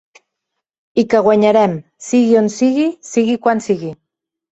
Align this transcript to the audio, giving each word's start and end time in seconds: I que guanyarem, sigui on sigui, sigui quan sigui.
I 1.01 1.03
que 1.11 1.19
guanyarem, 1.27 1.75
sigui 2.05 2.39
on 2.41 2.47
sigui, 2.55 2.87
sigui 3.11 3.37
quan 3.45 3.63
sigui. 3.67 3.93